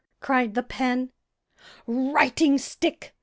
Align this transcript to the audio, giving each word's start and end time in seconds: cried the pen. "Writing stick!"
cried 0.19 0.55
the 0.55 0.63
pen. 0.63 1.11
"Writing 1.85 2.57
stick!" 2.57 3.13